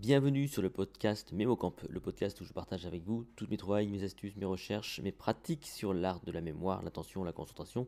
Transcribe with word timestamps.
Bienvenue 0.00 0.48
sur 0.48 0.62
le 0.62 0.70
podcast 0.70 1.30
MemoCamp, 1.30 1.74
le 1.90 2.00
podcast 2.00 2.40
où 2.40 2.46
je 2.46 2.54
partage 2.54 2.86
avec 2.86 3.04
vous 3.04 3.26
toutes 3.36 3.50
mes 3.50 3.58
trouvailles, 3.58 3.86
mes 3.86 4.02
astuces, 4.02 4.34
mes 4.36 4.46
recherches, 4.46 4.98
mes 5.00 5.12
pratiques 5.12 5.66
sur 5.66 5.92
l'art 5.92 6.20
de 6.20 6.32
la 6.32 6.40
mémoire, 6.40 6.82
l'attention, 6.82 7.22
la 7.22 7.34
concentration. 7.34 7.86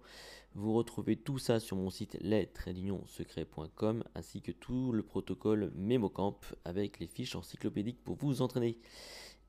Vous 0.55 0.75
retrouvez 0.75 1.17
tout 1.17 1.39
ça 1.39 1.59
sur 1.59 1.79
mon 1.79 1.89
site 1.89 2.19
les-secrets.com 2.21 4.05
ainsi 4.15 4.43
que 4.43 4.53
tout 4.53 4.93
le 4.93 5.03
protocole 5.03 5.73
MemoCamp 5.75 6.37
avec 6.67 7.01
les 7.01 7.07
fiches 7.07 7.35
encyclopédiques 7.35 8.05
pour 8.05 8.17
vous 8.17 8.43
entraîner. 8.43 8.77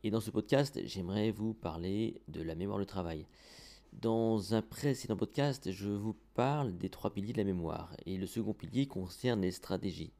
Et 0.05 0.09
dans 0.09 0.21
ce 0.21 0.31
podcast, 0.31 0.79
j'aimerais 0.85 1.31
vous 1.31 1.53
parler 1.53 2.21
de 2.29 2.41
la 2.41 2.55
mémoire 2.55 2.79
de 2.79 2.85
travail. 2.85 3.25
Dans 3.91 4.53
un 4.53 4.61
précédent 4.61 5.17
podcast, 5.17 5.69
je 5.69 5.89
vous 5.89 6.15
parle 6.33 6.77
des 6.77 6.89
trois 6.89 7.13
piliers 7.13 7.33
de 7.33 7.39
la 7.39 7.43
mémoire 7.43 7.93
et 8.05 8.15
le 8.15 8.25
second 8.25 8.53
pilier 8.53 8.87
concerne 8.87 9.41
les 9.41 9.51
stratégies. 9.51 10.13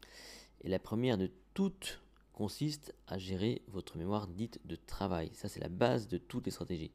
Et 0.59 0.67
la 0.67 0.79
première 0.79 1.17
de 1.17 1.31
toutes 1.53 2.01
consiste 2.33 2.93
à 3.07 3.17
gérer 3.17 3.61
votre 3.67 3.97
mémoire 3.97 4.27
dite 4.27 4.59
de 4.65 4.75
travail. 4.75 5.31
Ça, 5.33 5.47
c'est 5.47 5.59
la 5.59 5.69
base 5.69 6.07
de 6.07 6.17
toutes 6.17 6.45
les 6.45 6.51
stratégies. 6.51 6.91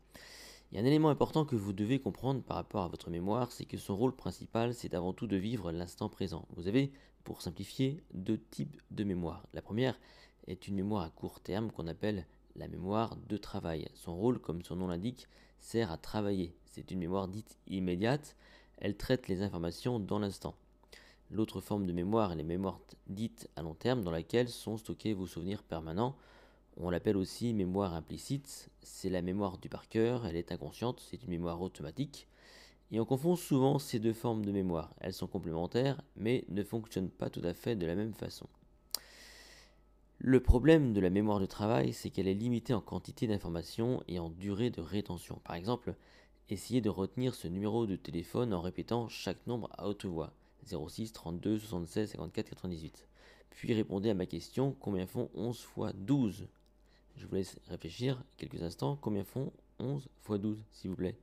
Il 0.71 0.77
y 0.77 0.79
a 0.79 0.83
un 0.83 0.87
élément 0.87 1.09
important 1.09 1.47
que 1.47 1.57
vous 1.57 1.73
devez 1.73 1.99
comprendre 1.99 2.43
par 2.43 2.59
rapport 2.59 2.83
à 2.83 2.89
votre 2.89 3.09
mémoire, 3.09 3.53
c'est 3.53 3.65
que 3.65 3.79
son 3.79 3.97
rôle 3.97 4.15
principal, 4.15 4.75
c'est 4.75 4.93
avant 4.93 5.15
tout 5.15 5.27
de 5.27 5.37
vivre 5.37 5.73
l'instant 5.73 6.11
présent. 6.11 6.47
Vous 6.57 6.69
avez, 6.69 6.93
pour 7.25 7.41
simplifier, 7.41 8.03
deux 8.13 8.39
types 8.39 8.79
de 8.91 9.05
mémoire. 9.05 9.47
La 9.55 9.63
première 9.63 9.99
est 10.47 10.69
une 10.69 10.75
mémoire 10.75 11.05
à 11.05 11.11
court 11.11 11.41
terme 11.41 11.71
qu'on 11.71 11.87
appelle 11.87 12.27
la 12.57 12.69
mémoire 12.69 13.17
de 13.17 13.37
travail. 13.39 13.89
Son 13.95 14.15
rôle, 14.15 14.41
comme 14.41 14.63
son 14.63 14.77
nom 14.77 14.89
l'indique, 14.89 15.27
sert 15.61 15.91
à 15.91 15.97
travailler. 15.97 16.55
C'est 16.67 16.91
une 16.91 16.99
mémoire 16.99 17.29
dite 17.29 17.57
immédiate. 17.67 18.37
Elle 18.77 18.97
traite 18.97 19.29
les 19.29 19.43
informations 19.43 19.99
dans 19.99 20.19
l'instant. 20.19 20.55
L'autre 21.31 21.61
forme 21.61 21.87
de 21.87 21.93
mémoire 21.93 22.33
est 22.33 22.37
les 22.37 22.43
mémoires 22.43 22.81
dites 23.07 23.51
à 23.55 23.63
long 23.63 23.75
terme 23.75 24.03
dans 24.03 24.11
laquelle 24.11 24.49
sont 24.49 24.79
stockés 24.79 25.13
vos 25.13 25.27
souvenirs 25.27 25.63
permanents. 25.63 26.17
On 26.79 26.89
l'appelle 26.89 27.17
aussi 27.17 27.53
mémoire 27.53 27.93
implicite. 27.95 28.71
C'est 28.83 29.11
la 29.11 29.21
mémoire 29.21 29.59
du 29.59 29.69
par 29.69 29.89
cœur, 29.89 30.27
elle 30.27 30.37
est 30.37 30.53
inconsciente, 30.53 31.01
c'est 31.01 31.23
une 31.23 31.31
mémoire 31.31 31.61
automatique. 31.61 32.29
Et 32.91 32.99
on 33.01 33.05
confond 33.05 33.37
souvent 33.37 33.79
ces 33.79 33.99
deux 33.99 34.15
formes 34.15 34.45
de 34.45 34.53
mémoire. 34.53 34.95
Elles 35.01 35.13
sont 35.13 35.27
complémentaires, 35.27 36.01
mais 36.17 36.45
ne 36.49 36.63
fonctionnent 36.63 37.11
pas 37.11 37.29
tout 37.29 37.43
à 37.45 37.53
fait 37.53 37.77
de 37.77 37.85
la 37.85 37.95
même 37.95 38.15
façon. 38.15 38.47
Le 40.21 40.41
problème 40.41 40.95
de 40.95 41.01
la 41.01 41.11
mémoire 41.11 41.41
de 41.41 41.47
travail, 41.47 41.93
c'est 41.93 42.11
qu'elle 42.11 42.27
est 42.27 42.35
limitée 42.35 42.75
en 42.75 42.81
quantité 42.81 43.27
d'informations 43.27 44.03
et 44.09 44.19
en 44.19 44.31
durée 44.31 44.71
de 44.71 44.81
rétention. 44.81 45.41
Par 45.45 45.57
exemple, 45.57 45.95
essayez 46.49 46.81
de 46.81 46.89
retenir 46.89 47.35
ce 47.35 47.47
numéro 47.47 47.87
de 47.87 47.97
téléphone 47.97 48.55
en 48.55 48.63
répétant 48.63 49.09
chaque 49.09 49.47
nombre 49.47 49.69
à 49.77 49.87
haute 49.87 50.07
voix. 50.07 50.33
06 50.67 51.13
32 51.13 51.59
76 51.59 52.11
54 52.11 52.51
98. 52.51 53.07
Puis 53.51 53.75
répondez 53.75 54.11
à 54.11 54.15
ma 54.15 54.27
question 54.27 54.77
combien 54.81 55.07
font 55.07 55.31
11 55.35 55.61
fois 55.61 55.93
12 55.93 56.47
Je 57.17 57.27
vous 57.27 57.35
laisse 57.35 57.59
réfléchir 57.69 58.23
quelques 58.37 58.63
instants. 58.63 58.99
Combien 59.01 59.25
font 59.25 59.53
11 59.79 60.09
fois 60.21 60.39
12, 60.39 60.63
s'il 60.71 60.91
vous 60.91 60.97
plaît? 60.97 61.17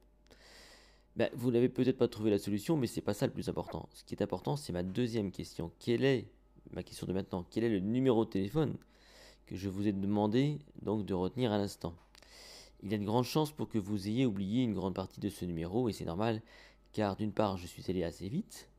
Ben, 1.15 1.29
Vous 1.33 1.51
n'avez 1.51 1.69
peut-être 1.69 1.97
pas 1.97 2.07
trouvé 2.07 2.29
la 2.29 2.37
solution, 2.37 2.75
mais 2.75 2.87
c'est 2.87 3.01
pas 3.01 3.13
ça 3.13 3.25
le 3.25 3.31
plus 3.31 3.47
important. 3.47 3.87
Ce 3.93 4.03
qui 4.03 4.15
est 4.15 4.21
important, 4.21 4.57
c'est 4.57 4.73
ma 4.73 4.83
deuxième 4.83 5.31
question. 5.31 5.71
Quelle 5.79 6.03
est 6.03 6.27
ma 6.71 6.83
question 6.83 7.07
de 7.07 7.13
maintenant 7.13 7.45
Quel 7.49 7.63
est 7.63 7.69
le 7.69 7.79
numéro 7.79 8.25
de 8.25 8.29
téléphone 8.29 8.75
que 9.45 9.55
je 9.55 9.69
vous 9.69 9.87
ai 9.87 9.93
demandé 9.93 10.59
donc 10.81 11.05
de 11.05 11.13
retenir 11.13 11.51
à 11.51 11.57
l'instant? 11.57 11.95
Il 12.83 12.91
y 12.91 12.95
a 12.95 12.97
de 12.97 13.05
grandes 13.05 13.23
chances 13.23 13.51
pour 13.51 13.69
que 13.69 13.77
vous 13.77 14.07
ayez 14.07 14.25
oublié 14.25 14.63
une 14.63 14.73
grande 14.73 14.93
partie 14.93 15.21
de 15.21 15.29
ce 15.29 15.45
numéro, 15.45 15.87
et 15.87 15.93
c'est 15.93 16.05
normal, 16.05 16.41
car 16.91 17.15
d'une 17.15 17.31
part, 17.31 17.57
je 17.57 17.67
suis 17.67 17.89
allé 17.89 18.03
assez 18.03 18.27
vite, 18.27 18.69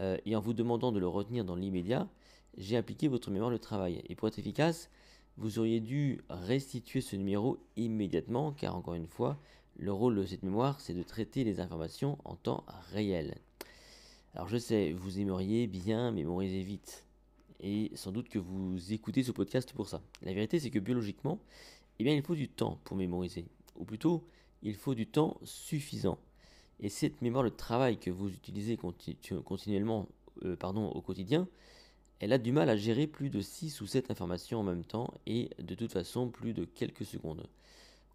euh, 0.00 0.16
et 0.26 0.36
en 0.36 0.40
vous 0.40 0.54
demandant 0.54 0.92
de 0.92 0.98
le 0.98 1.08
retenir 1.08 1.44
dans 1.44 1.56
l'immédiat, 1.56 2.08
j'ai 2.56 2.76
appliqué 2.76 3.08
votre 3.08 3.30
mémoire 3.30 3.50
de 3.50 3.56
travail. 3.56 4.02
Et 4.08 4.14
pour 4.14 4.28
être 4.28 4.38
efficace, 4.38 4.90
vous 5.36 5.58
auriez 5.58 5.80
dû 5.80 6.20
restituer 6.28 7.00
ce 7.00 7.16
numéro 7.16 7.58
immédiatement, 7.76 8.52
car 8.52 8.76
encore 8.76 8.94
une 8.94 9.08
fois, 9.08 9.38
le 9.76 9.92
rôle 9.92 10.16
de 10.16 10.24
cette 10.24 10.42
mémoire, 10.42 10.80
c'est 10.80 10.94
de 10.94 11.02
traiter 11.02 11.42
les 11.42 11.60
informations 11.60 12.18
en 12.24 12.36
temps 12.36 12.64
réel. 12.92 13.36
Alors 14.34 14.48
je 14.48 14.56
sais, 14.56 14.92
vous 14.92 15.18
aimeriez 15.18 15.66
bien 15.66 16.10
mémoriser 16.12 16.62
vite, 16.62 17.04
et 17.60 17.90
sans 17.94 18.12
doute 18.12 18.28
que 18.28 18.38
vous 18.38 18.92
écoutez 18.92 19.22
ce 19.22 19.32
podcast 19.32 19.72
pour 19.72 19.88
ça. 19.88 20.02
La 20.22 20.32
vérité, 20.32 20.60
c'est 20.60 20.70
que 20.70 20.78
biologiquement, 20.78 21.38
eh 21.98 22.12
il 22.12 22.22
faut 22.22 22.34
du 22.34 22.48
temps 22.48 22.78
pour 22.84 22.96
mémoriser, 22.96 23.46
ou 23.76 23.84
plutôt, 23.84 24.24
il 24.62 24.74
faut 24.74 24.94
du 24.94 25.06
temps 25.06 25.38
suffisant. 25.42 26.18
Et 26.84 26.90
cette 26.90 27.22
mémoire 27.22 27.44
de 27.44 27.48
travail 27.48 27.96
que 27.96 28.10
vous 28.10 28.28
utilisez 28.28 28.76
continuellement 28.76 30.06
euh, 30.44 30.54
pardon, 30.54 30.90
au 30.90 31.00
quotidien, 31.00 31.48
elle 32.20 32.34
a 32.34 32.36
du 32.36 32.52
mal 32.52 32.68
à 32.68 32.76
gérer 32.76 33.06
plus 33.06 33.30
de 33.30 33.40
6 33.40 33.80
ou 33.80 33.86
7 33.86 34.10
informations 34.10 34.60
en 34.60 34.64
même 34.64 34.84
temps 34.84 35.14
et 35.24 35.48
de 35.58 35.74
toute 35.74 35.94
façon 35.94 36.28
plus 36.28 36.52
de 36.52 36.66
quelques 36.66 37.06
secondes. 37.06 37.48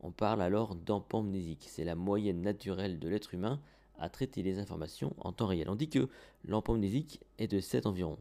On 0.01 0.11
parle 0.11 0.43
alors 0.43 0.75
d'empamnésique. 0.75 1.65
C'est 1.67 1.83
la 1.83 1.95
moyenne 1.95 2.43
naturelle 2.43 2.99
de 2.99 3.09
l'être 3.09 3.33
humain 3.33 3.59
à 3.97 4.07
traiter 4.07 4.43
les 4.43 4.59
informations 4.59 5.15
en 5.17 5.31
temps 5.31 5.47
réel. 5.47 5.67
On 5.67 5.75
dit 5.75 5.89
que 5.89 6.07
l'empamnésique 6.45 7.21
est 7.39 7.47
de 7.47 7.61
7 7.61 7.87
environ. 7.87 8.19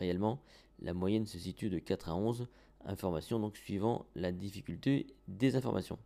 Réellement, 0.00 0.42
la 0.80 0.94
moyenne 0.94 1.26
se 1.26 1.38
situe 1.38 1.70
de 1.70 1.78
4 1.78 2.08
à 2.08 2.16
11 2.16 2.48
informations, 2.86 3.38
donc 3.38 3.56
suivant 3.56 4.04
la 4.16 4.32
difficulté 4.32 5.06
des 5.28 5.54
informations. 5.54 6.00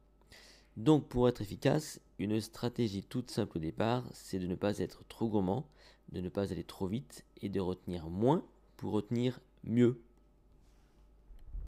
Donc 0.80 1.08
pour 1.08 1.28
être 1.28 1.42
efficace, 1.42 2.00
une 2.18 2.40
stratégie 2.40 3.02
toute 3.02 3.30
simple 3.30 3.58
au 3.58 3.60
départ, 3.60 4.02
c'est 4.14 4.38
de 4.38 4.46
ne 4.46 4.54
pas 4.54 4.78
être 4.78 5.04
trop 5.08 5.28
gourmand, 5.28 5.66
de 6.10 6.22
ne 6.22 6.30
pas 6.30 6.52
aller 6.52 6.64
trop 6.64 6.86
vite 6.86 7.26
et 7.42 7.50
de 7.50 7.60
retenir 7.60 8.08
moins 8.08 8.42
pour 8.78 8.92
retenir 8.92 9.40
mieux. 9.62 10.00